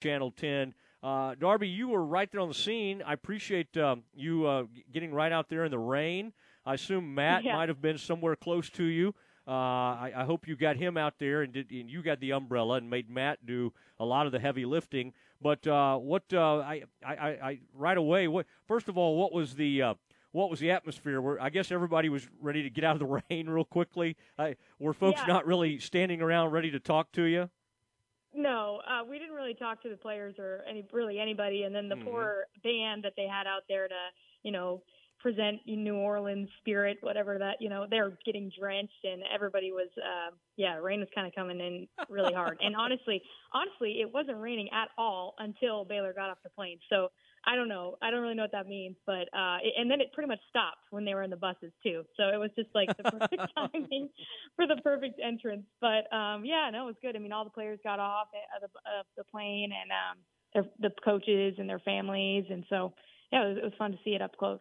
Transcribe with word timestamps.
Channel 0.00 0.32
10. 0.32 0.74
Uh, 1.02 1.34
Darby, 1.38 1.68
you 1.68 1.88
were 1.88 2.04
right 2.04 2.30
there 2.30 2.40
on 2.40 2.48
the 2.48 2.54
scene. 2.54 3.02
I 3.06 3.12
appreciate 3.12 3.74
um, 3.76 4.02
you 4.14 4.46
uh, 4.46 4.64
getting 4.92 5.12
right 5.12 5.32
out 5.32 5.48
there 5.48 5.64
in 5.64 5.70
the 5.70 5.78
rain. 5.78 6.32
I 6.66 6.74
assume 6.74 7.14
Matt 7.14 7.44
Yeah. 7.44 7.54
might 7.56 7.68
have 7.68 7.80
been 7.80 7.98
somewhere 7.98 8.36
close 8.36 8.68
to 8.70 8.84
you. 8.84 9.14
Uh, 9.46 9.50
I, 9.52 10.12
I 10.14 10.24
hope 10.24 10.46
you 10.46 10.56
got 10.56 10.76
him 10.76 10.96
out 10.96 11.14
there 11.18 11.42
and, 11.42 11.52
did, 11.52 11.70
and 11.70 11.90
you 11.90 12.02
got 12.02 12.20
the 12.20 12.32
umbrella 12.32 12.76
and 12.76 12.88
made 12.90 13.08
Matt 13.10 13.44
do 13.46 13.72
a 13.98 14.04
lot 14.04 14.26
of 14.26 14.32
the 14.32 14.38
heavy 14.38 14.64
lifting. 14.66 15.12
But 15.40 15.66
uh, 15.66 15.96
what 15.96 16.24
uh, 16.32 16.58
I, 16.58 16.82
I, 17.04 17.14
I, 17.14 17.58
right 17.74 17.96
away, 17.96 18.28
what 18.28 18.46
first 18.66 18.88
of 18.88 18.98
all, 18.98 19.16
what 19.16 19.32
was 19.32 19.54
the 19.54 19.82
uh, 19.82 19.94
what 20.32 20.50
was 20.50 20.60
the 20.60 20.70
atmosphere? 20.70 21.20
Where 21.22 21.40
I 21.40 21.48
guess 21.48 21.72
everybody 21.72 22.10
was 22.10 22.28
ready 22.40 22.62
to 22.62 22.70
get 22.70 22.84
out 22.84 22.94
of 22.94 23.00
the 23.00 23.22
rain 23.30 23.48
real 23.48 23.64
quickly. 23.64 24.16
I, 24.38 24.56
were 24.78 24.92
folks 24.92 25.20
Yeah. 25.22 25.32
not 25.32 25.46
really 25.46 25.78
standing 25.78 26.20
around 26.20 26.50
ready 26.50 26.70
to 26.72 26.78
talk 26.78 27.10
to 27.12 27.22
you? 27.22 27.48
No, 28.34 28.80
uh, 28.86 29.04
we 29.04 29.18
didn't 29.18 29.34
really 29.34 29.54
talk 29.54 29.82
to 29.82 29.88
the 29.88 29.96
players 29.96 30.34
or 30.38 30.64
any 30.68 30.86
really 30.92 31.18
anybody. 31.18 31.64
And 31.64 31.74
then 31.74 31.88
the 31.88 31.96
Mhm. 31.96 32.04
poor 32.04 32.46
band 32.62 33.04
that 33.04 33.14
they 33.16 33.26
had 33.26 33.46
out 33.46 33.62
there 33.68 33.88
to, 33.88 33.94
you 34.42 34.52
know, 34.52 34.82
present 35.20 35.60
New 35.66 35.96
Orleans 35.96 36.48
spirit, 36.60 36.98
whatever 37.02 37.38
that, 37.38 37.56
you 37.60 37.68
know, 37.68 37.86
they're 37.90 38.16
getting 38.24 38.50
drenched 38.58 39.04
and 39.04 39.22
everybody 39.32 39.70
was, 39.72 39.88
uh, 39.98 40.30
yeah, 40.56 40.76
rain 40.76 41.00
was 41.00 41.08
kind 41.14 41.26
of 41.26 41.34
coming 41.34 41.60
in 41.60 41.88
really 42.08 42.32
hard. 42.32 42.58
and 42.60 42.74
honestly, 42.76 43.22
honestly, 43.52 44.00
it 44.00 44.10
wasn't 44.12 44.38
raining 44.38 44.68
at 44.72 44.88
all 44.96 45.34
until 45.38 45.84
Baylor 45.84 46.12
got 46.14 46.30
off 46.30 46.38
the 46.42 46.50
plane. 46.50 46.78
So 46.88 47.08
I 47.44 47.56
don't 47.56 47.68
know. 47.68 47.96
I 48.02 48.10
don't 48.10 48.20
really 48.22 48.34
know 48.34 48.42
what 48.44 48.52
that 48.52 48.66
means, 48.66 48.96
but 49.06 49.28
uh, 49.34 49.58
it- 49.62 49.74
and 49.76 49.90
then 49.90 50.00
it 50.00 50.12
pretty 50.12 50.28
much 50.28 50.40
stopped 50.48 50.86
when 50.90 51.04
they 51.04 51.14
were 51.14 51.22
in 51.22 51.30
the 51.30 51.36
buses 51.36 51.72
too. 51.82 52.04
So 52.16 52.28
it 52.28 52.36
was 52.38 52.50
just 52.56 52.70
like 52.74 52.96
the 52.96 53.04
perfect 53.04 53.44
timing 53.56 54.08
for 54.60 54.66
the 54.66 54.80
perfect 54.82 55.20
entrance. 55.24 55.64
But 55.80 56.12
um, 56.14 56.44
yeah, 56.44 56.68
no, 56.72 56.84
it 56.84 56.86
was 56.86 56.96
good. 57.00 57.16
I 57.16 57.18
mean, 57.18 57.32
all 57.32 57.44
the 57.44 57.50
players 57.50 57.78
got 57.82 57.98
off 57.98 58.28
of 58.54 58.68
the, 58.68 58.98
of 58.98 59.06
the 59.16 59.24
plane, 59.24 59.70
and 59.72 59.90
um, 59.90 60.18
their, 60.52 60.90
the 60.90 60.94
coaches 61.02 61.54
and 61.58 61.68
their 61.68 61.78
families, 61.78 62.44
and 62.50 62.64
so 62.68 62.92
yeah, 63.32 63.44
it 63.44 63.48
was, 63.48 63.56
it 63.58 63.64
was 63.64 63.72
fun 63.78 63.92
to 63.92 63.98
see 64.04 64.10
it 64.10 64.22
up 64.22 64.36
close. 64.36 64.60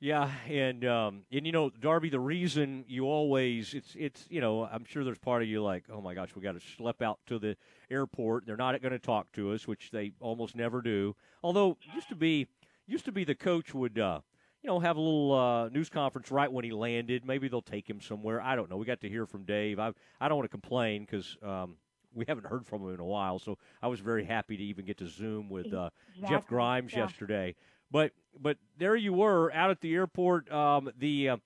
Yeah, 0.00 0.30
and 0.48 0.84
um, 0.84 1.22
and 1.30 1.46
you 1.46 1.52
know, 1.52 1.70
Darby, 1.70 2.08
the 2.08 2.18
reason 2.18 2.84
you 2.88 3.04
always 3.04 3.74
it's 3.74 3.94
it's 3.96 4.26
you 4.30 4.40
know, 4.40 4.64
I'm 4.64 4.84
sure 4.84 5.04
there's 5.04 5.18
part 5.18 5.42
of 5.42 5.48
you 5.48 5.62
like, 5.62 5.84
oh 5.92 6.00
my 6.00 6.14
gosh, 6.14 6.30
we 6.34 6.42
got 6.42 6.52
to 6.52 6.60
schlep 6.60 7.02
out 7.02 7.20
to 7.26 7.38
the 7.38 7.56
airport. 7.90 8.46
They're 8.46 8.56
not 8.56 8.80
going 8.82 8.92
to 8.92 8.98
talk 8.98 9.30
to 9.32 9.52
us, 9.52 9.68
which 9.68 9.90
they 9.90 10.12
almost 10.18 10.56
never 10.56 10.80
do. 10.80 11.14
Although 11.42 11.76
used 11.94 12.08
to 12.08 12.16
be 12.16 12.48
used 12.86 13.04
to 13.04 13.12
be 13.12 13.24
the 13.24 13.34
coach 13.34 13.74
would 13.74 13.98
uh, 13.98 14.20
you 14.62 14.68
know 14.68 14.78
have 14.80 14.96
a 14.96 15.00
little 15.00 15.32
uh, 15.32 15.68
news 15.68 15.88
conference 15.88 16.30
right 16.30 16.50
when 16.52 16.64
he 16.64 16.72
landed. 16.72 17.24
Maybe 17.24 17.48
they'll 17.48 17.62
take 17.62 17.88
him 17.88 18.00
somewhere. 18.00 18.40
I 18.40 18.56
don't 18.56 18.68
know. 18.70 18.76
We 18.76 18.86
got 18.86 19.00
to 19.02 19.08
hear 19.08 19.26
from 19.26 19.44
Dave. 19.44 19.78
I 19.78 19.92
I 20.20 20.28
don't 20.28 20.38
want 20.38 20.50
to 20.50 20.56
complain 20.56 21.02
because. 21.04 21.36
Um, 21.42 21.76
we 22.12 22.24
haven't 22.26 22.46
heard 22.46 22.66
from 22.66 22.82
him 22.82 22.92
in 22.92 22.98
a 22.98 23.04
while, 23.04 23.38
so 23.38 23.56
I 23.80 23.86
was 23.86 24.00
very 24.00 24.24
happy 24.24 24.56
to 24.56 24.62
even 24.64 24.84
get 24.84 24.98
to 24.98 25.06
Zoom 25.06 25.48
with 25.48 25.72
uh, 25.72 25.90
Jeff 26.28 26.44
Grimes 26.44 26.92
Yeah. 26.92 27.02
yesterday. 27.04 27.54
But 27.88 28.10
but 28.36 28.56
there 28.78 28.96
you 28.96 29.12
were 29.12 29.52
out 29.52 29.70
at 29.70 29.80
the 29.80 29.94
airport. 29.94 30.50
Um, 30.50 30.90
the 30.98 31.28
uh, 31.28 31.36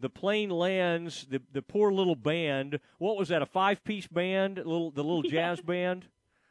the 0.00 0.08
plane 0.08 0.48
lands. 0.48 1.26
The 1.28 1.42
the 1.52 1.60
poor 1.60 1.92
little 1.92 2.16
band. 2.16 2.80
What 2.96 3.18
was 3.18 3.28
that? 3.28 3.42
A 3.42 3.46
five 3.46 3.84
piece 3.84 4.06
band? 4.06 4.56
Little 4.56 4.90
the 4.90 5.04
little 5.04 5.20
jazz 5.30 5.60
band. 5.60 6.06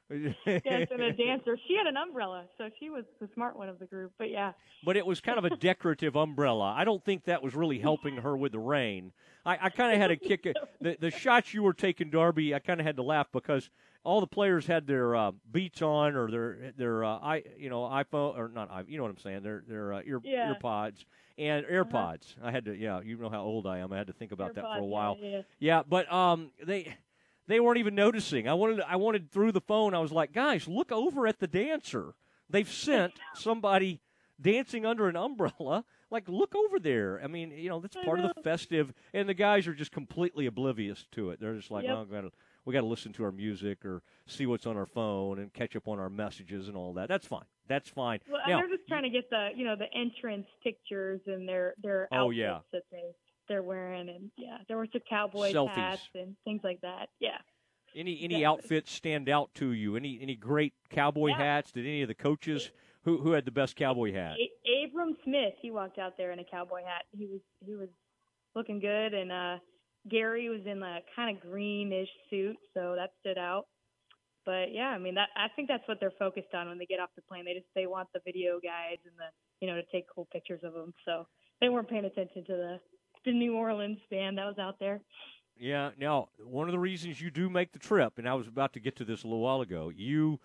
Yes, 0.09 0.87
and 0.91 1.01
a 1.01 1.11
dancer. 1.17 1.57
She 1.67 1.75
had 1.75 1.87
an 1.87 1.97
umbrella, 1.97 2.45
so 2.57 2.69
she 2.79 2.89
was 2.89 3.03
the 3.19 3.29
smart 3.33 3.57
one 3.57 3.69
of 3.69 3.79
the 3.79 3.85
group. 3.85 4.11
But 4.17 4.29
yeah, 4.29 4.53
but 4.85 4.97
it 4.97 5.05
was 5.05 5.21
kind 5.21 5.37
of 5.37 5.45
a 5.45 5.55
decorative 5.55 6.15
umbrella. 6.15 6.73
I 6.77 6.83
don't 6.83 7.03
think 7.03 7.25
that 7.25 7.41
was 7.41 7.55
really 7.55 7.79
helping 7.79 8.17
her 8.17 8.35
with 8.35 8.51
the 8.51 8.59
rain. 8.59 9.11
I, 9.45 9.57
I 9.63 9.69
kind 9.69 9.93
of 9.93 9.99
had 9.99 10.11
a 10.11 10.15
kick. 10.17 10.45
At, 10.45 10.55
the 10.81 10.97
the 10.99 11.11
shots 11.11 11.53
you 11.53 11.63
were 11.63 11.73
taking, 11.73 12.09
Darby. 12.09 12.53
I 12.53 12.59
kind 12.59 12.79
of 12.79 12.85
had 12.85 12.97
to 12.97 13.03
laugh 13.03 13.27
because 13.31 13.69
all 14.03 14.19
the 14.19 14.27
players 14.27 14.67
had 14.67 14.85
their 14.87 15.15
uh, 15.15 15.31
beats 15.51 15.81
on 15.81 16.15
or 16.15 16.29
their 16.29 16.73
their 16.77 17.03
uh, 17.05 17.17
i 17.19 17.43
you 17.57 17.69
know 17.69 17.83
iPhone 17.83 18.37
or 18.37 18.49
not 18.49 18.69
i 18.69 18.83
you 18.85 18.97
know 18.97 19.03
what 19.03 19.11
I'm 19.11 19.17
saying 19.17 19.43
their 19.43 19.63
their 19.67 19.93
uh, 19.93 20.01
ear 20.05 20.19
Yeah. 20.23 20.49
ear 20.49 20.55
pods 20.55 21.05
and 21.37 21.65
AirPods. 21.65 22.35
I 22.43 22.51
had 22.51 22.65
to 22.65 22.75
yeah 22.75 22.99
you 23.01 23.17
know 23.17 23.29
how 23.29 23.41
old 23.41 23.65
I 23.65 23.79
am. 23.79 23.93
I 23.93 23.97
had 23.97 24.07
to 24.07 24.13
think 24.13 24.31
about 24.33 24.55
that 24.55 24.65
for 24.65 24.79
a 24.79 24.85
while. 24.85 25.17
Yeah, 25.21 25.29
yeah. 25.29 25.41
Yeah, 25.59 25.83
but 25.87 26.11
um, 26.11 26.51
they 26.65 26.93
they 27.47 27.59
weren't 27.59 27.77
even 27.77 27.95
noticing. 27.95 28.47
I 28.47 28.53
wanted 28.53 28.81
I 28.81 28.95
wanted 28.95 29.31
through 29.31 29.51
the 29.51 29.61
phone. 29.61 29.93
I 29.93 29.99
was 29.99 30.11
like, 30.11 30.31
guys, 30.33 30.67
look 30.67 30.91
over 30.91 31.27
at 31.27 31.39
the 31.39 31.47
dancer. 31.47 32.13
They've 32.49 32.69
sent 32.69 33.13
somebody 33.35 34.01
dancing 34.41 34.85
under 34.85 35.07
an 35.07 35.15
umbrella. 35.15 35.85
Like, 36.11 36.27
look 36.29 36.53
over 36.55 36.79
there. 36.79 37.19
I 37.23 37.27
mean, 37.27 37.49
you 37.51 37.69
know, 37.69 37.79
that's 37.79 37.95
part 38.05 38.19
of 38.19 38.31
the 38.35 38.41
festive. 38.43 38.93
And 39.15 39.27
the 39.27 39.33
guys 39.33 39.67
are 39.67 39.73
just 39.73 39.91
completely 39.91 40.45
oblivious 40.45 41.07
to 41.13 41.31
it. 41.31 41.39
They're 41.39 41.55
just 41.55 41.71
like, 41.71 41.85
Yep. 41.85 41.95
oh, 41.97 42.05
we 42.07 42.15
got 42.15 42.21
to 42.21 42.31
we 42.65 42.73
got 42.73 42.81
to 42.81 42.85
listen 42.87 43.11
to 43.13 43.23
our 43.25 43.31
music 43.31 43.83
or 43.83 44.01
see 44.27 44.45
what's 44.45 44.65
on 44.65 44.77
our 44.77 44.85
phone 44.85 45.39
and 45.39 45.51
catch 45.53 45.75
up 45.75 45.87
on 45.87 45.99
our 45.99 46.09
messages 46.09 46.67
and 46.69 46.77
all 46.77 46.93
that. 46.93 47.09
That's 47.09 47.25
fine. 47.27 47.43
That's 47.67 47.89
fine. 47.89 48.19
Well, 48.29 48.39
now, 48.47 48.59
they're 48.59 48.69
just 48.69 48.87
trying 48.87 49.03
to 49.03 49.09
get 49.09 49.29
the 49.29 49.49
you 49.55 49.65
know 49.65 49.75
the 49.75 49.91
entrance 49.93 50.45
pictures 50.63 51.19
and 51.27 51.47
their 51.49 51.73
their 51.81 52.03
outfits 52.13 52.17
Oh, 52.21 52.29
yeah. 52.29 52.59
that 52.71 52.83
they 52.91 53.01
they're 53.47 53.63
wearing 53.63 54.09
and 54.09 54.31
yeah 54.37 54.57
there 54.67 54.77
were 54.77 54.87
some 54.91 55.01
cowboy 55.09 55.51
Selfies. 55.53 55.69
hats 55.75 56.01
and 56.15 56.35
things 56.43 56.61
like 56.63 56.81
that. 56.81 57.09
Yeah. 57.19 57.37
any 57.95 58.17
any 58.23 58.35
Exactly. 58.35 58.45
outfits 58.45 58.91
stand 58.91 59.29
out 59.29 59.53
to 59.55 59.71
you? 59.71 59.95
Any 59.95 60.19
any 60.21 60.35
great 60.35 60.73
cowboy 60.89 61.29
Yeah. 61.29 61.37
hats? 61.37 61.71
Did 61.71 61.85
any 61.85 62.01
of 62.01 62.07
the 62.07 62.15
coaches 62.15 62.71
who 63.03 63.17
who 63.19 63.31
had 63.31 63.45
the 63.45 63.51
best 63.51 63.75
cowboy 63.75 64.13
hat? 64.13 64.37
A- 64.39 64.83
Abram 64.85 65.15
Smith, 65.23 65.53
he 65.61 65.71
walked 65.71 65.99
out 65.99 66.17
there 66.17 66.31
in 66.31 66.39
a 66.39 66.43
cowboy 66.45 66.83
hat. 66.83 67.05
He 67.11 67.25
was 67.27 67.41
he 67.65 67.75
was 67.75 67.89
looking 68.55 68.79
good, 68.79 69.13
and 69.13 69.31
uh 69.31 69.57
Gary 70.09 70.49
was 70.49 70.65
in 70.65 70.81
a 70.83 70.99
kind 71.15 71.35
of 71.37 71.41
greenish 71.41 72.09
suit, 72.29 72.57
so 72.73 72.95
that 72.97 73.11
stood 73.21 73.37
out. 73.37 73.67
But 74.45 74.73
yeah, 74.73 74.89
I 74.89 74.97
mean 74.97 75.15
that 75.15 75.29
I 75.37 75.47
think 75.55 75.67
that's 75.69 75.87
what 75.87 75.99
they're 75.99 76.11
focused 76.19 76.53
on 76.53 76.67
when 76.67 76.77
they 76.77 76.85
get 76.85 76.99
off 76.99 77.09
the 77.15 77.21
plane. 77.21 77.45
They 77.45 77.53
just 77.53 77.67
they 77.75 77.87
want 77.87 78.09
the 78.13 78.19
video 78.25 78.59
guides 78.59 79.01
and 79.05 79.15
the 79.17 79.29
you 79.61 79.67
know 79.67 79.75
to 79.79 79.83
take 79.91 80.05
cool 80.13 80.27
pictures 80.33 80.61
of 80.63 80.73
them. 80.73 80.93
So 81.05 81.25
they 81.61 81.69
weren't 81.69 81.89
paying 81.89 82.03
attention 82.05 82.43
to 82.45 82.51
the 82.53 82.79
the 83.25 83.31
New 83.31 83.55
Orleans 83.55 83.99
band 84.09 84.37
that 84.37 84.45
was 84.45 84.57
out 84.59 84.79
there. 84.79 85.01
Yeah. 85.57 85.91
Now, 85.97 86.29
one 86.43 86.67
of 86.67 86.71
the 86.71 86.79
reasons 86.79 87.21
you 87.21 87.31
do 87.31 87.49
make 87.49 87.71
the 87.71 87.79
trip, 87.79 88.17
and 88.17 88.27
I 88.27 88.33
was 88.33 88.47
about 88.47 88.73
to 88.73 88.79
get 88.79 88.95
to 88.97 89.05
this 89.05 89.23
a 89.23 89.27
little 89.27 89.41
while 89.41 89.61
ago, 89.61 89.91
you 89.95 90.39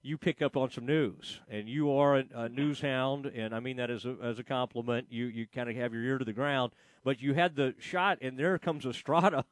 you 0.00 0.16
pick 0.16 0.40
up 0.40 0.56
on 0.56 0.70
some 0.70 0.86
news, 0.86 1.40
and 1.48 1.68
you 1.68 1.90
are 1.92 2.18
a, 2.18 2.24
a 2.34 2.48
news 2.48 2.80
hound, 2.80 3.26
and 3.26 3.54
I 3.54 3.60
mean 3.60 3.76
that 3.78 3.90
as 3.90 4.04
a 4.04 4.16
as 4.22 4.38
a 4.38 4.44
compliment. 4.44 5.08
You 5.10 5.26
you 5.26 5.46
kind 5.46 5.68
of 5.68 5.76
have 5.76 5.92
your 5.92 6.02
ear 6.02 6.18
to 6.18 6.24
the 6.24 6.32
ground, 6.32 6.72
but 7.04 7.20
you 7.20 7.34
had 7.34 7.56
the 7.56 7.74
shot, 7.78 8.18
and 8.20 8.38
there 8.38 8.58
comes 8.58 8.84
Estrada 8.86 9.44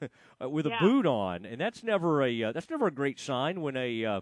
with 0.40 0.66
a 0.66 0.70
Yeah. 0.70 0.80
boot 0.80 1.06
on, 1.06 1.44
and 1.44 1.60
that's 1.60 1.82
never 1.82 2.22
a 2.22 2.42
uh, 2.44 2.52
that's 2.52 2.70
never 2.70 2.86
a 2.86 2.92
great 2.92 3.18
sign 3.18 3.60
when 3.60 3.76
a 3.76 4.04
uh, 4.04 4.20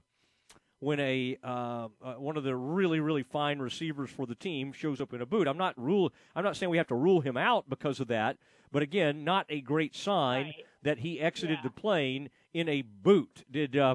when 0.83 0.99
a 0.99 1.39
uh, 1.45 1.87
uh, 2.03 2.15
one 2.15 2.37
of 2.37 2.43
the 2.43 2.57
really 2.57 2.99
really 2.99 3.23
fine 3.23 3.61
receivers 3.61 4.11
for 4.11 4.27
the 4.27 4.35
team 4.35 4.73
shows 4.73 5.01
up 5.01 5.15
in 5.15 5.23
a 5.23 5.27
boot. 5.27 5.47
I'm 5.47 5.57
not 5.57 5.81
rule 5.81 6.13
I'm 6.35 6.43
not 6.43 6.57
saying 6.57 6.71
we 6.71 6.77
have 6.77 6.89
to 6.89 6.97
rule 6.97 7.21
him 7.21 7.37
out 7.37 7.71
because 7.71 8.01
of 8.01 8.09
that, 8.09 8.37
but 8.73 8.83
again, 8.83 9.23
not 9.23 9.47
a 9.49 9.61
great 9.61 9.95
sign 9.95 10.47
Right. 10.47 10.67
that 10.83 10.99
he 10.99 11.21
exited 11.21 11.59
Yeah. 11.59 11.69
the 11.69 11.71
plane 11.71 12.31
in 12.53 12.69
a 12.69 12.83
boot. 12.83 13.45
Did 13.49 13.77
uh, 13.77 13.95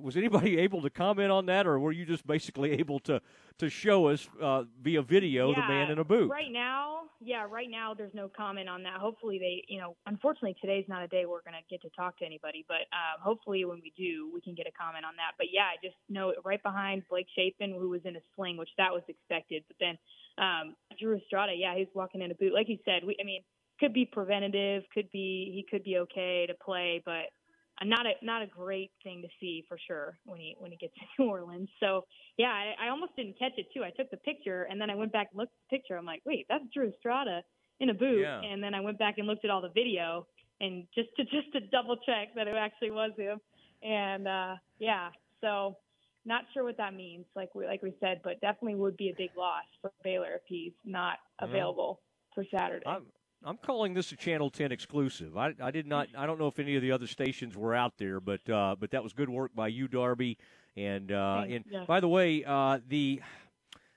was 0.00 0.16
anybody 0.16 0.58
able 0.66 0.82
to 0.82 0.90
comment 0.90 1.30
on 1.30 1.46
that, 1.46 1.66
or 1.66 1.78
were 1.78 1.92
you 1.92 2.04
just 2.04 2.26
basically 2.26 2.72
able 2.80 2.98
to 3.00 3.20
to 3.58 3.68
show 3.68 4.06
us 4.06 4.28
uh, 4.40 4.62
via 4.82 5.02
video 5.02 5.52
the 5.52 5.60
man 5.60 5.90
in 5.90 5.98
a 5.98 6.04
boot? 6.04 6.30
Right 6.30 6.52
now, 6.52 7.02
yeah, 7.20 7.44
right 7.50 7.68
now 7.68 7.92
there's 7.94 8.14
no 8.14 8.28
comment 8.28 8.68
on 8.68 8.84
that. 8.84 8.94
Hopefully 9.00 9.38
they, 9.38 9.64
you 9.66 9.80
know, 9.80 9.96
unfortunately 10.06 10.56
today's 10.60 10.84
not 10.88 11.02
a 11.02 11.08
day 11.08 11.26
we're 11.26 11.42
going 11.42 11.58
to 11.58 11.66
get 11.68 11.82
to 11.82 11.90
talk 11.96 12.16
to 12.18 12.24
anybody, 12.24 12.64
but 12.68 12.86
um, 12.94 13.20
hopefully 13.20 13.64
when 13.64 13.80
we 13.82 13.92
do, 13.96 14.30
we 14.32 14.40
can 14.40 14.54
get 14.54 14.66
a 14.68 14.72
comment 14.72 15.04
on 15.04 15.16
that. 15.16 15.32
But 15.36 15.48
yeah, 15.52 15.64
I 15.64 15.76
just 15.82 15.96
know 16.08 16.32
right 16.44 16.62
behind 16.62 17.02
Blake 17.10 17.26
Shapen, 17.34 17.72
who 17.72 17.88
was 17.88 18.00
in 18.04 18.14
a 18.14 18.20
sling, 18.36 18.56
which 18.56 18.70
that 18.78 18.92
was 18.92 19.02
expected. 19.08 19.64
But 19.66 19.76
then 19.80 19.98
um, 20.38 20.76
Drew 21.00 21.16
Estrada, 21.16 21.52
yeah, 21.56 21.76
he's 21.76 21.88
walking 21.94 22.22
in 22.22 22.30
a 22.30 22.34
boot. 22.34 22.54
Like 22.54 22.68
you 22.68 22.78
said, 22.84 23.02
we, 23.04 23.16
I 23.20 23.24
mean, 23.24 23.42
could 23.80 23.92
be 23.92 24.04
preventative, 24.04 24.84
could 24.92 25.10
be 25.10 25.50
he 25.54 25.64
could 25.68 25.84
be 25.84 25.98
okay 25.98 26.46
to 26.46 26.54
play, 26.54 27.02
but 27.04 27.30
not 27.84 28.06
a 28.06 28.12
not 28.22 28.42
a 28.42 28.46
great 28.46 28.90
thing 29.02 29.22
to 29.22 29.28
see 29.40 29.64
for 29.68 29.78
sure 29.86 30.18
when 30.24 30.40
he 30.40 30.56
when 30.58 30.70
he 30.70 30.76
gets 30.76 30.94
to 31.16 31.22
New 31.22 31.30
Orleans. 31.30 31.68
So 31.80 32.04
yeah, 32.36 32.48
I, 32.48 32.86
I 32.86 32.88
almost 32.90 33.16
didn't 33.16 33.38
catch 33.38 33.52
it 33.56 33.66
too. 33.74 33.84
I 33.84 33.90
took 33.90 34.10
the 34.10 34.16
picture 34.18 34.64
and 34.64 34.80
then 34.80 34.90
I 34.90 34.94
went 34.94 35.12
back 35.12 35.28
and 35.30 35.38
looked 35.38 35.52
at 35.52 35.70
the 35.70 35.76
picture. 35.78 35.96
I'm 35.96 36.06
like, 36.06 36.22
wait, 36.24 36.46
that's 36.48 36.64
Drew 36.74 36.88
Estrada 36.88 37.42
in 37.80 37.90
a 37.90 37.94
boot. 37.94 38.20
Yeah. 38.22 38.40
And 38.40 38.62
then 38.62 38.74
I 38.74 38.80
went 38.80 38.98
back 38.98 39.18
and 39.18 39.26
looked 39.26 39.44
at 39.44 39.50
all 39.50 39.60
the 39.62 39.70
video 39.74 40.26
and 40.60 40.86
just 40.94 41.08
to 41.16 41.24
just 41.36 41.52
to 41.52 41.60
double 41.60 41.96
check 41.96 42.34
that 42.34 42.48
it 42.48 42.56
actually 42.56 42.90
was 42.90 43.12
him. 43.16 43.38
And 43.82 44.26
uh 44.26 44.54
yeah, 44.78 45.10
so 45.40 45.76
not 46.24 46.42
sure 46.52 46.64
what 46.64 46.76
that 46.76 46.94
means, 46.94 47.24
like 47.36 47.54
we 47.54 47.66
like 47.66 47.82
we 47.82 47.94
said, 48.00 48.20
but 48.24 48.40
definitely 48.40 48.74
would 48.74 48.96
be 48.96 49.10
a 49.10 49.14
big 49.16 49.30
loss 49.36 49.64
for 49.80 49.92
Baylor 50.02 50.34
if 50.34 50.42
he's 50.46 50.72
not 50.84 51.18
Well, 51.40 51.50
available 51.50 52.00
for 52.34 52.44
Saturday. 52.50 52.84
I'm 52.86 53.06
I'm 53.44 53.56
calling 53.56 53.94
this 53.94 54.10
a 54.12 54.16
Channel 54.16 54.50
10 54.50 54.72
exclusive. 54.72 55.36
I, 55.36 55.54
I 55.62 55.70
did 55.70 55.86
not. 55.86 56.08
I 56.16 56.26
don't 56.26 56.38
know 56.38 56.48
if 56.48 56.58
any 56.58 56.76
of 56.76 56.82
the 56.82 56.92
other 56.92 57.06
stations 57.06 57.56
were 57.56 57.74
out 57.74 57.94
there, 57.98 58.20
but 58.20 58.48
uh, 58.50 58.76
but 58.78 58.90
that 58.90 59.02
was 59.02 59.12
good 59.12 59.28
work 59.28 59.54
by 59.54 59.68
you, 59.68 59.88
Darby. 59.88 60.38
And 60.76 61.12
uh, 61.12 61.44
and 61.48 61.64
yeah. 61.70 61.84
by 61.86 62.00
the 62.00 62.08
way, 62.08 62.44
uh, 62.44 62.78
the 62.88 63.22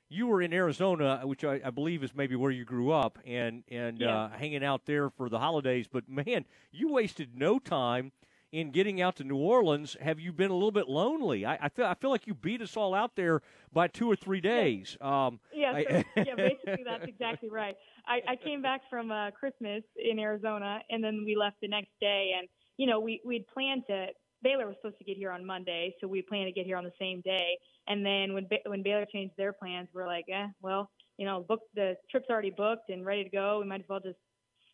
you 0.10 0.28
were 0.28 0.42
in 0.42 0.54
Arizona, 0.54 1.22
which 1.24 1.44
I, 1.44 1.62
I 1.66 1.70
believe 1.70 2.04
is 2.04 2.14
maybe 2.14 2.36
where 2.36 2.52
you 2.52 2.66
grew 2.66 2.92
up, 2.92 3.18
and 3.26 3.64
and 3.70 4.00
Yeah. 4.00 4.16
uh, 4.24 4.30
hanging 4.30 4.64
out 4.64 4.86
there 4.86 5.10
for 5.10 5.28
the 5.30 5.40
holidays. 5.40 5.88
But 5.92 6.08
man, 6.08 6.46
you 6.72 6.92
wasted 6.92 7.36
no 7.36 7.58
time 7.60 8.12
in 8.52 8.72
getting 8.72 9.02
out 9.02 9.16
to 9.16 9.24
New 9.24 9.38
Orleans, 9.38 9.96
have 10.02 10.20
you 10.20 10.34
been 10.34 10.52
a 10.52 10.54
little 10.54 10.72
bit 10.72 10.90
lonely? 10.90 11.46
I, 11.46 11.58
I 11.62 11.70
feel 11.70 11.86
I 11.86 11.96
feel 11.96 12.10
like 12.10 12.28
you 12.28 12.34
beat 12.34 12.62
us 12.62 12.76
all 12.76 12.94
out 12.94 13.16
there 13.16 13.42
by 13.72 13.88
two 13.88 14.12
or 14.12 14.16
three 14.16 14.42
days. 14.42 14.98
Um, 15.00 15.40
yeah, 15.54 15.74
so, 15.74 16.04
yeah, 16.18 16.36
basically 16.36 16.84
that's 16.86 17.06
exactly 17.06 17.50
right. 17.50 17.76
I, 18.06 18.20
I 18.32 18.36
came 18.36 18.62
back 18.62 18.82
from 18.90 19.12
uh, 19.12 19.32
Christmas 19.32 19.84
in 19.96 20.20
Arizona, 20.20 20.80
and 20.90 21.04
then 21.04 21.24
we 21.26 21.36
left 21.36 21.58
the 21.62 21.68
next 21.68 21.92
day, 22.02 22.32
and 22.38 22.48
you 22.78 22.88
know 22.88 23.00
we 23.00 23.22
we'd 23.26 23.48
planned 23.48 23.84
to. 23.88 24.08
Baylor 24.44 24.66
was 24.66 24.76
supposed 24.82 24.98
to 24.98 25.04
get 25.04 25.18
here 25.18 25.32
on 25.32 25.46
Monday, 25.46 25.94
so 26.02 26.08
we 26.08 26.24
planned 26.24 26.48
to 26.48 26.52
get 26.52 26.66
here 26.66 26.76
on 26.76 26.84
the 26.84 26.92
same 27.00 27.22
day. 27.22 27.58
And 27.88 28.06
then 28.06 28.34
when 28.34 28.48
when 28.66 28.84
Baylor 28.84 29.06
changed 29.12 29.36
their 29.38 29.54
plans, 29.54 29.88
we're 29.94 30.08
like, 30.08 30.26
eh, 30.34 30.48
well, 30.62 30.90
you 31.18 31.26
know, 31.26 31.46
book 31.48 31.62
the 31.76 31.96
trip's 32.10 32.28
already 32.30 32.50
booked 32.50 32.90
and 32.90 33.06
ready 33.06 33.24
to 33.24 33.30
go. 33.30 33.60
We 33.62 33.68
might 33.68 33.82
as 33.82 33.88
well 33.88 34.00
just 34.00 34.18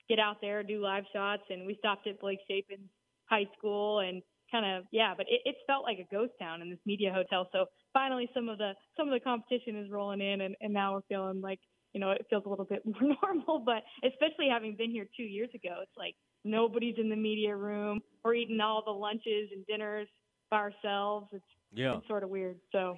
get 0.09 0.19
out 0.19 0.37
there, 0.41 0.63
do 0.63 0.81
live 0.81 1.03
shots, 1.13 1.43
and 1.49 1.67
we 1.67 1.75
stopped 1.79 2.07
at 2.07 2.19
Blake 2.21 2.39
Shapen's 2.49 2.89
high 3.29 3.45
school 3.57 3.99
and 3.99 4.21
kind 4.51 4.65
of 4.65 4.85
yeah, 4.91 5.13
but 5.15 5.25
it, 5.29 5.41
it's 5.45 5.59
felt 5.67 5.83
like 5.83 5.99
a 5.99 6.15
ghost 6.15 6.33
town 6.39 6.61
in 6.61 6.69
this 6.69 6.79
media 6.85 7.11
hotel. 7.13 7.47
So 7.51 7.65
finally, 7.93 8.29
some 8.33 8.49
of 8.49 8.57
the 8.57 8.73
some 8.95 9.07
of 9.07 9.13
the 9.13 9.19
competition 9.19 9.77
is 9.77 9.89
rolling 9.89 10.21
in, 10.21 10.41
and, 10.41 10.55
and 10.61 10.73
now 10.73 10.93
we're 10.93 11.01
feeling 11.09 11.41
like 11.41 11.59
you 11.93 11.99
know 11.99 12.11
it 12.11 12.25
feels 12.29 12.43
a 12.45 12.49
little 12.49 12.65
bit 12.65 12.81
more 12.85 13.17
normal. 13.21 13.59
But 13.59 13.83
especially 14.03 14.47
having 14.51 14.75
been 14.75 14.91
here 14.91 15.07
two 15.15 15.23
years 15.23 15.49
ago, 15.53 15.77
it's 15.81 15.97
like 15.97 16.15
nobody's 16.43 16.95
in 16.97 17.09
the 17.09 17.15
media 17.15 17.55
room. 17.55 17.99
We're 18.23 18.35
eating 18.35 18.59
all 18.61 18.83
the 18.85 18.91
lunches 18.91 19.49
and 19.53 19.65
dinners 19.67 20.07
by 20.49 20.57
ourselves. 20.57 21.27
It's 21.33 21.45
yeah, 21.73 21.97
it's 21.97 22.07
sort 22.07 22.23
of 22.23 22.29
weird. 22.29 22.57
So 22.71 22.97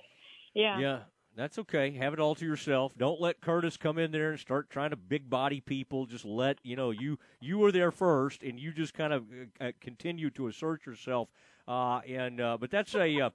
yeah, 0.54 0.80
yeah. 0.80 1.00
That's 1.36 1.58
okay. 1.60 1.92
Have 1.92 2.14
it 2.14 2.20
all 2.20 2.36
to 2.36 2.46
yourself. 2.46 2.94
Don't 2.98 3.22
let 3.22 3.40
Curtis 3.40 3.78
come 3.78 3.98
in 3.98 4.12
there 4.12 4.31
and 4.31 4.40
start 4.40 4.70
trying 4.70 4.90
to 4.90 4.96
big 4.96 5.30
body 5.30 5.62
people. 5.62 6.06
Just 6.06 6.26
let 6.26 6.58
you 6.64 6.76
know 6.76 6.92
you 6.92 7.18
you 7.40 7.58
were 7.58 7.72
there 7.72 7.92
first, 7.92 8.44
and 8.44 8.60
you 8.60 8.72
just 8.72 8.94
kind 8.94 9.14
of 9.14 9.26
uh, 9.62 9.66
uh, 9.66 9.72
continue 9.80 10.30
to 10.31 10.48
assert 10.48 10.86
yourself. 10.86 11.30
Uh, 11.68 12.00
and 12.00 12.42
uh, 12.42 12.58
but 12.60 12.72
that's 12.72 12.96
a 12.96 13.22
uh, 13.22 13.30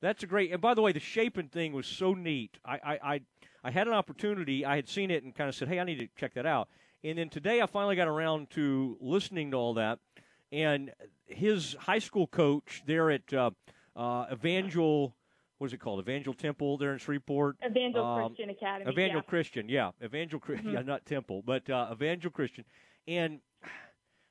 that's 0.00 0.22
a 0.22 0.26
great. 0.26 0.52
And 0.52 0.60
by 0.60 0.74
the 0.74 0.80
way, 0.80 0.92
the 0.92 1.00
Shapen 1.00 1.48
thing 1.48 1.72
was 1.72 1.86
so 1.86 2.14
neat. 2.14 2.58
I, 2.64 2.74
I 2.82 2.98
I 3.14 3.20
I 3.64 3.70
had 3.70 3.86
an 3.88 3.94
opportunity. 3.94 4.64
I 4.64 4.76
had 4.76 4.88
seen 4.88 5.10
it 5.10 5.22
and 5.22 5.34
kind 5.34 5.48
of 5.48 5.54
said, 5.54 5.68
"Hey, 5.68 5.80
I 5.80 5.84
need 5.84 5.98
to 5.98 6.08
check 6.16 6.34
that 6.34 6.46
out." 6.46 6.68
And 7.02 7.18
then 7.18 7.28
today, 7.28 7.60
I 7.60 7.66
finally 7.66 7.96
got 7.96 8.08
around 8.08 8.50
to 8.50 8.96
listening 9.00 9.50
to 9.50 9.56
all 9.56 9.74
that. 9.74 9.98
And 10.52 10.92
his 11.26 11.76
high 11.80 11.98
school 11.98 12.26
coach 12.26 12.82
there 12.86 13.10
at 13.10 13.32
uh, 13.32 13.50
Evangel 14.32 15.14
what 15.60 15.66
is 15.66 15.74
it 15.74 15.80
called? 15.80 16.00
Evangel 16.00 16.32
Temple 16.32 16.78
there 16.78 16.94
in 16.94 16.98
Shreveport. 16.98 17.58
Evangel 17.62 18.02
um, 18.02 18.28
Christian 18.28 18.48
Academy. 18.48 18.90
Evangel 18.90 19.16
yeah. 19.18 19.28
Christian, 19.28 19.68
yeah. 19.68 19.90
Evangel 20.02 20.40
Christian, 20.40 20.68
mm-hmm. 20.68 20.76
yeah, 20.76 20.82
not 20.82 21.04
Temple, 21.04 21.42
but 21.44 21.68
uh, 21.68 21.88
Evangel 21.92 22.30
Christian. 22.30 22.64
And 23.06 23.40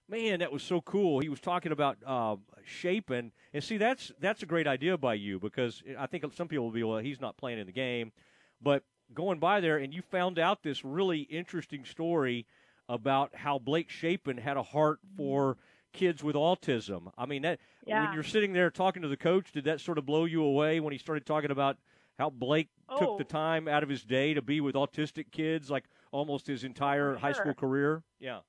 man, 0.09 0.39
that 0.39 0.51
was 0.51 0.63
so 0.63 0.81
cool. 0.81 1.19
He 1.19 1.29
was 1.29 1.39
talking 1.39 1.71
about 1.71 1.97
uh, 2.03 2.37
Shapen, 2.65 3.31
and 3.53 3.63
see, 3.63 3.77
that's 3.77 4.11
that's 4.19 4.41
a 4.41 4.47
great 4.47 4.65
idea 4.65 4.97
by 4.97 5.13
you 5.13 5.39
because 5.39 5.83
I 5.99 6.07
think 6.07 6.25
some 6.33 6.47
people 6.47 6.65
will 6.65 6.71
be, 6.71 6.81
well, 6.81 6.97
he's 6.97 7.21
not 7.21 7.37
playing 7.37 7.59
in 7.59 7.67
the 7.67 7.73
game, 7.73 8.11
but 8.59 8.81
going 9.13 9.37
by 9.37 9.59
there 9.59 9.77
and 9.77 9.93
you 9.93 10.01
found 10.01 10.39
out 10.39 10.63
this 10.63 10.83
really 10.83 11.21
interesting 11.21 11.85
story 11.85 12.47
about 12.87 13.35
how 13.35 13.59
Blake 13.59 13.91
Shapen 13.91 14.37
had 14.37 14.57
a 14.57 14.63
heart 14.63 14.99
for 15.15 15.57
kids 15.93 16.23
with 16.23 16.35
autism. 16.35 17.11
I 17.17 17.25
mean, 17.25 17.41
that 17.43 17.59
yeah. 17.85 18.05
when 18.05 18.13
you're 18.13 18.23
sitting 18.23 18.53
there 18.53 18.69
talking 18.69 19.01
to 19.01 19.07
the 19.07 19.17
coach, 19.17 19.51
did 19.51 19.65
that 19.65 19.81
sort 19.81 19.97
of 19.97 20.05
blow 20.05 20.25
you 20.25 20.43
away 20.43 20.79
when 20.79 20.91
he 20.91 20.97
started 20.97 21.25
talking 21.25 21.51
about 21.51 21.77
how 22.17 22.29
Blake 22.29 22.69
oh. 22.89 22.99
took 22.99 23.17
the 23.17 23.23
oh. 23.23 23.39
time 23.39 23.67
out 23.67 23.83
of 23.83 23.89
his 23.89 24.03
day 24.03 24.33
to 24.33 24.41
be 24.41 24.61
with 24.61 24.75
autistic 24.75 25.31
kids, 25.31 25.69
like 25.69 25.85
almost 26.11 26.47
his 26.47 26.63
entire 26.63 27.13
sure. 27.13 27.19
high 27.19 27.33
school 27.33 27.53
career? 27.53 28.03
Yeah. 28.19 28.39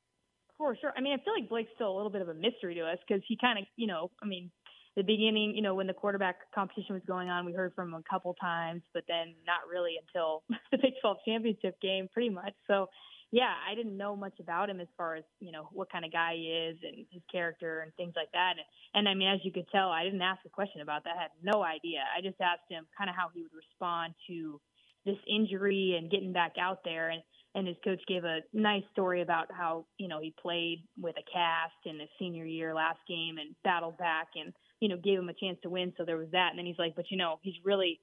For 0.58 0.76
sure. 0.76 0.92
I 0.96 1.00
mean, 1.00 1.19
I 1.19 1.25
feel 1.25 1.32
like 1.32 1.48
Blake's 1.48 1.70
still 1.75 1.90
a 1.90 1.96
little 1.96 2.10
bit 2.10 2.20
of 2.20 2.28
a 2.28 2.34
mystery 2.34 2.75
to 2.75 2.82
us 2.82 2.98
because 3.06 3.22
he 3.26 3.38
kind 3.40 3.58
of, 3.58 3.64
you 3.76 3.87
know, 3.87 4.10
I 4.22 4.26
mean, 4.26 4.50
the 4.96 5.02
beginning, 5.02 5.54
you 5.54 5.62
know, 5.62 5.75
when 5.75 5.87
the 5.87 5.94
quarterback 5.94 6.37
competition 6.54 6.94
was 6.94 7.02
going 7.06 7.31
on, 7.31 7.46
we 7.46 7.52
heard 7.52 7.72
from 7.75 7.94
him 7.94 7.94
a 7.94 8.10
couple 8.10 8.34
times, 8.34 8.82
but 8.92 9.04
then 9.08 9.34
not 9.46 9.60
really 9.70 9.94
until 10.04 10.42
the 10.72 10.78
Big 10.78 10.94
12 11.00 11.16
championship 11.25 11.81
game, 11.81 12.08
pretty 12.12 12.28
much. 12.28 12.52
So 12.66 12.88
yeah, 13.32 13.54
I 13.70 13.74
didn't 13.76 13.96
know 13.96 14.16
much 14.16 14.34
about 14.40 14.70
him 14.70 14.80
as 14.80 14.88
far 14.96 15.14
as 15.14 15.24
you 15.38 15.52
know 15.52 15.68
what 15.72 15.90
kind 15.90 16.04
of 16.04 16.12
guy 16.12 16.34
he 16.34 16.48
is 16.48 16.76
and 16.82 17.06
his 17.10 17.22
character 17.30 17.80
and 17.80 17.94
things 17.94 18.14
like 18.16 18.30
that. 18.32 18.54
And, 18.58 18.66
and 18.94 19.08
I 19.08 19.14
mean, 19.14 19.28
as 19.28 19.40
you 19.44 19.52
could 19.52 19.68
tell, 19.70 19.90
I 19.90 20.02
didn't 20.04 20.22
ask 20.22 20.40
a 20.44 20.48
question 20.48 20.80
about 20.80 21.04
that. 21.04 21.14
I 21.16 21.22
had 21.22 21.30
no 21.42 21.62
idea. 21.62 22.00
I 22.16 22.20
just 22.20 22.40
asked 22.40 22.68
him 22.68 22.86
kind 22.96 23.08
of 23.08 23.16
how 23.16 23.28
he 23.32 23.42
would 23.42 23.54
respond 23.54 24.14
to 24.28 24.60
this 25.06 25.18
injury 25.28 25.96
and 25.98 26.10
getting 26.10 26.32
back 26.32 26.54
out 26.60 26.80
there. 26.84 27.10
And 27.10 27.22
and 27.54 27.66
his 27.66 27.76
coach 27.84 28.00
gave 28.06 28.24
a 28.24 28.40
nice 28.52 28.84
story 28.92 29.22
about 29.22 29.46
how 29.52 29.86
you 29.98 30.08
know 30.08 30.20
he 30.20 30.34
played 30.40 30.82
with 31.00 31.14
a 31.16 31.32
cast 31.32 31.78
in 31.86 32.00
his 32.00 32.08
senior 32.18 32.44
year 32.44 32.74
last 32.74 32.98
game 33.08 33.38
and 33.38 33.54
battled 33.62 33.98
back 33.98 34.28
and 34.34 34.52
you 34.80 34.88
know 34.88 34.96
gave 34.96 35.18
him 35.18 35.28
a 35.28 35.34
chance 35.34 35.58
to 35.62 35.70
win. 35.70 35.92
So 35.96 36.04
there 36.04 36.16
was 36.16 36.30
that. 36.32 36.50
And 36.50 36.58
then 36.58 36.66
he's 36.66 36.78
like, 36.78 36.96
but 36.96 37.10
you 37.10 37.16
know, 37.16 37.38
he's 37.42 37.54
really 37.64 38.00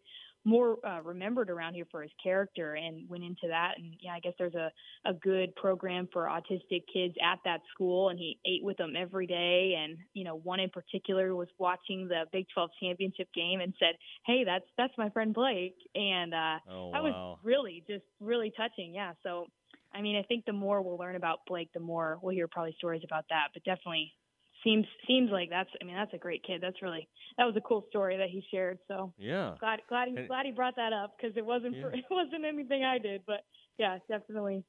more 0.47 0.77
uh, 0.87 1.01
remembered 1.03 1.49
around 1.49 1.73
here 1.73 1.85
for 1.91 2.01
his 2.01 2.11
character 2.23 2.75
and 2.75 3.07
went 3.09 3.23
into 3.23 3.47
that. 3.49 3.73
And 3.77 3.95
yeah, 3.99 4.13
I 4.13 4.19
guess 4.19 4.31
there's 4.39 4.55
a, 4.55 4.71
a 5.05 5.13
good 5.13 5.53
program 5.55 6.07
for 6.13 6.23
autistic 6.23 6.83
kids 6.91 7.15
at 7.21 7.39
that 7.43 7.59
school. 7.73 8.09
And 8.09 8.17
he 8.17 8.39
ate 8.45 8.63
with 8.63 8.77
them 8.77 8.93
every 8.97 9.27
day. 9.27 9.75
And, 9.77 9.97
you 10.13 10.23
know, 10.23 10.35
one 10.35 10.61
in 10.61 10.69
particular 10.69 11.35
was 11.35 11.49
watching 11.59 12.07
the 12.07 12.23
Big 12.31 12.45
12 12.53 12.69
championship 12.81 13.27
game 13.35 13.59
and 13.59 13.73
said, 13.77 13.95
Hey, 14.25 14.45
that's, 14.45 14.65
that's 14.77 14.93
my 14.97 15.09
friend 15.09 15.33
Blake. 15.33 15.75
And, 15.95 16.33
uh, 16.33 16.59
oh, 16.71 16.91
that 16.93 17.03
wow. 17.03 17.03
was 17.03 17.39
really 17.43 17.83
just 17.85 18.05
really 18.21 18.53
touching. 18.55 18.93
Yeah. 18.93 19.13
So, 19.23 19.47
I 19.93 20.01
mean, 20.01 20.15
I 20.15 20.23
think 20.23 20.45
the 20.45 20.53
more 20.53 20.81
we'll 20.81 20.97
learn 20.97 21.17
about 21.17 21.39
Blake, 21.45 21.73
the 21.73 21.81
more 21.81 22.19
we'll 22.21 22.33
hear 22.33 22.47
probably 22.47 22.75
stories 22.77 23.01
about 23.03 23.25
that, 23.31 23.47
but 23.53 23.65
definitely 23.65 24.13
seems 24.63 24.85
seems 25.07 25.31
like 25.31 25.49
that's 25.49 25.69
I 25.81 25.85
mean 25.85 25.95
that's 25.95 26.13
a 26.13 26.17
great 26.17 26.43
kid. 26.43 26.61
That's 26.61 26.81
really 26.81 27.07
that 27.37 27.45
was 27.45 27.55
a 27.55 27.61
cool 27.61 27.85
story 27.89 28.17
that 28.17 28.29
he 28.29 28.43
shared. 28.51 28.79
So 28.87 29.13
yeah, 29.17 29.55
glad 29.59 29.81
glad 29.89 30.09
he, 30.09 30.27
glad 30.27 30.45
he 30.45 30.51
brought 30.51 30.75
that 30.75 30.93
up 30.93 31.15
because 31.17 31.35
it 31.37 31.45
wasn't 31.45 31.75
yeah. 31.75 31.81
for, 31.81 31.89
it 31.93 32.05
wasn't 32.09 32.45
anything 32.45 32.83
I 32.83 32.97
did, 32.97 33.21
but 33.25 33.41
yeah, 33.77 33.97
definitely. 34.09 34.63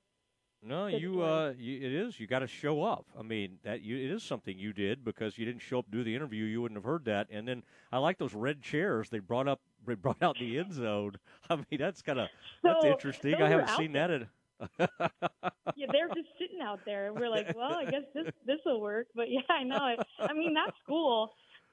No, 0.63 0.89
you 0.89 1.23
uh, 1.23 1.55
you, 1.57 1.77
it 1.77 1.93
is. 1.93 2.19
You 2.19 2.27
got 2.27 2.41
to 2.41 2.49
show 2.49 2.83
up. 2.83 3.07
I 3.19 3.23
mean, 3.23 3.59
that 3.63 3.83
you, 3.83 3.97
it 3.97 4.11
is 4.11 4.25
something 4.25 4.59
you 4.59 4.73
did 4.73 5.05
because 5.05 5.39
you 5.39 5.45
didn't 5.45 5.61
show 5.61 5.79
up 5.79 5.87
to 5.87 5.93
do 5.93 6.03
the 6.03 6.15
interview. 6.15 6.45
You 6.45 6.61
wouldn't 6.63 6.77
have 6.77 6.85
heard 6.85 7.05
that. 7.05 7.29
And 7.31 7.47
then 7.47 7.63
I 7.93 7.99
like 7.99 8.19
those 8.19 8.35
red 8.35 8.61
chairs 8.61 9.09
they 9.09 9.21
brought 9.21 9.47
up. 9.47 9.61
They 9.87 9.95
brought 9.95 10.21
out 10.23 10.37
the 10.39 10.59
end 10.59 10.73
zone. 10.73 11.13
I 11.51 11.57
mean, 11.57 11.79
that's 11.79 12.03
kind 12.03 12.19
of 12.19 12.29
so 12.63 12.69
that's 12.69 12.85
interesting. 12.85 13.37
I 13.37 13.49
haven't 13.49 13.71
seen 13.77 13.93
there. 13.93 14.09
that. 14.09 14.21
In, 14.21 14.29
yeah, 15.77 15.87
they're 15.93 16.09
just 16.09 16.29
sitting 16.41 16.58
out 16.69 16.81
there. 16.85 17.07
And 17.07 17.17
we're 17.17 17.31
like, 17.31 17.55
well, 17.57 17.75
I 17.75 17.85
guess 17.91 18.05
this 18.15 18.27
this 18.47 18.59
will 18.65 18.81
work. 18.81 19.07
But 19.15 19.31
yeah, 19.31 19.41
I 19.49 19.63
know 19.63 19.95
it. 19.99 20.07
I 20.21 20.33
mean, 20.33 20.55
that 20.55 20.73
school, 20.85 21.31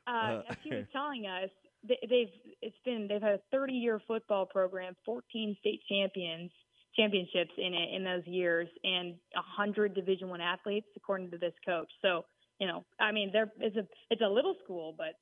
uh, 0.07 0.42
as 0.50 0.57
he 0.63 0.74
was 0.74 0.86
telling 0.94 1.25
us, 1.25 1.50
they, 1.88 1.97
they've 2.09 2.56
it's 2.62 2.77
been 2.86 3.07
they've 3.09 3.21
had 3.21 3.33
a 3.33 3.42
30 3.51 3.74
year 3.74 4.01
football 4.07 4.45
program, 4.45 4.95
14 5.06 5.57
state 5.59 5.81
champions 5.89 6.52
championships 6.95 7.52
in 7.57 7.73
it 7.73 7.94
in 7.94 8.04
those 8.06 8.25
years, 8.25 8.69
and 8.83 9.16
100 9.33 9.94
Division 9.94 10.30
One 10.30 10.42
athletes, 10.42 10.87
according 10.95 11.31
to 11.31 11.37
this 11.37 11.54
coach. 11.66 11.92
So 12.02 12.23
you 12.59 12.68
know, 12.68 12.85
I 12.99 13.11
mean, 13.11 13.31
there 13.33 13.52
it's 13.59 13.75
a 13.75 13.85
it's 14.09 14.21
a 14.21 14.30
little 14.30 14.56
school, 14.64 14.95
but 14.97 15.16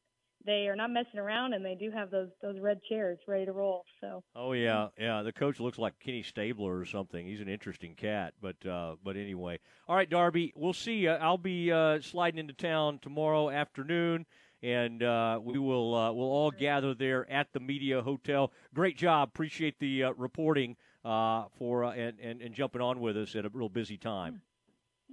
they 0.45 0.67
are 0.67 0.75
not 0.75 0.91
messing 0.91 1.19
around, 1.19 1.53
and 1.53 1.63
they 1.63 1.75
do 1.75 1.91
have 1.91 2.11
those 2.11 2.29
those 2.41 2.59
red 2.59 2.81
chairs 2.89 3.19
ready 3.27 3.45
to 3.45 3.51
roll. 3.51 3.85
So. 4.01 4.23
Oh 4.35 4.53
yeah, 4.53 4.89
yeah. 4.99 5.21
The 5.21 5.31
coach 5.31 5.59
looks 5.59 5.77
like 5.77 5.93
Kenny 5.99 6.23
Stabler 6.23 6.77
or 6.77 6.85
something. 6.85 7.25
He's 7.25 7.41
an 7.41 7.47
interesting 7.49 7.95
cat, 7.95 8.33
but 8.41 8.65
uh, 8.65 8.95
but 9.03 9.15
anyway. 9.15 9.59
All 9.87 9.95
right, 9.95 10.09
Darby. 10.09 10.53
We'll 10.55 10.73
see. 10.73 10.93
You. 10.93 11.11
I'll 11.11 11.37
be 11.37 11.71
uh, 11.71 12.01
sliding 12.01 12.39
into 12.39 12.53
town 12.53 12.99
tomorrow 13.01 13.49
afternoon, 13.49 14.25
and 14.61 15.01
uh, 15.03 15.39
we 15.41 15.57
will 15.57 15.95
uh, 15.95 16.11
we'll 16.11 16.31
all 16.31 16.51
gather 16.51 16.93
there 16.93 17.29
at 17.31 17.47
the 17.53 17.59
media 17.59 18.01
hotel. 18.01 18.51
Great 18.73 18.97
job. 18.97 19.29
Appreciate 19.29 19.79
the 19.79 20.05
uh, 20.05 20.13
reporting 20.13 20.75
uh, 21.05 21.45
for 21.57 21.83
and, 21.83 22.19
and 22.19 22.41
and 22.41 22.53
jumping 22.53 22.81
on 22.81 22.99
with 22.99 23.17
us 23.17 23.35
at 23.35 23.45
a 23.45 23.49
real 23.49 23.69
busy 23.69 23.97
time. 23.97 24.41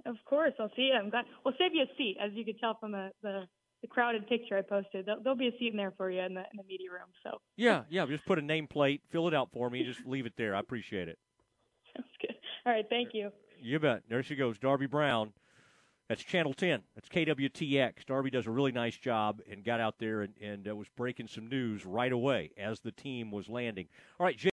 Of 0.05 0.15
course, 0.25 0.53
I'll 0.59 0.71
see 0.75 0.89
you. 0.91 0.93
I'm 0.93 1.09
glad. 1.09 1.25
We'll 1.45 1.53
save 1.59 1.73
you 1.73 1.83
a 1.83 1.97
seat, 1.97 2.17
as 2.19 2.31
you 2.33 2.43
could 2.43 2.59
tell 2.59 2.77
from 2.79 2.91
the 2.91 3.11
the 3.21 3.43
the 3.81 3.87
crowded 3.87 4.27
picture 4.27 4.57
I 4.57 4.61
posted. 4.61 5.05
There'll, 5.05 5.21
there'll, 5.21 5.37
be 5.37 5.47
a 5.47 5.57
seat 5.59 5.71
in 5.71 5.77
there 5.77 5.93
for 5.97 6.09
you 6.09 6.21
in 6.21 6.33
the 6.33 6.41
in 6.41 6.57
the 6.57 6.63
media 6.63 6.91
room. 6.91 7.09
So 7.23 7.39
yeah, 7.57 7.83
yeah, 7.89 8.05
just 8.05 8.25
put 8.25 8.39
a 8.39 8.41
nameplate, 8.41 9.01
fill 9.09 9.27
it 9.27 9.33
out 9.33 9.49
for 9.51 9.69
me, 9.69 9.83
just 9.83 10.05
leave 10.05 10.25
it 10.25 10.33
there. 10.37 10.55
I 10.55 10.59
appreciate 10.59 11.07
it. 11.07 11.17
Sounds 11.95 12.07
good. 12.21 12.35
All 12.65 12.73
right, 12.73 12.85
thank 12.89 13.09
you. 13.13 13.31
You 13.61 13.79
bet. 13.79 14.03
There 14.09 14.23
she 14.23 14.35
goes, 14.35 14.57
Darby 14.57 14.87
Brown. 14.87 15.33
That's 16.11 16.23
Channel 16.23 16.53
10. 16.53 16.81
That's 16.93 17.07
KWTX. 17.07 18.05
Darby 18.05 18.31
does 18.31 18.45
a 18.45 18.51
really 18.51 18.73
nice 18.73 18.97
job 18.97 19.39
and 19.49 19.63
got 19.63 19.79
out 19.79 19.95
there 19.97 20.23
and, 20.23 20.33
and 20.41 20.67
uh, 20.67 20.75
was 20.75 20.87
breaking 20.97 21.29
some 21.29 21.47
news 21.47 21.85
right 21.85 22.11
away 22.11 22.51
as 22.57 22.81
the 22.81 22.91
team 22.91 23.31
was 23.31 23.47
landing. 23.47 23.87
All 24.19 24.25
right, 24.25 24.37
Jay. 24.37 24.49